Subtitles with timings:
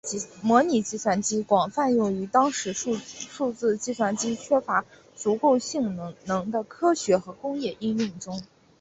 [0.41, 4.83] 模拟计算机广泛用于当时数字计算机缺乏
[5.15, 8.41] 足够性能的科学和工业应用中。